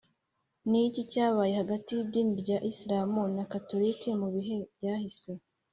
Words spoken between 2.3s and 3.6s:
rya isilamu na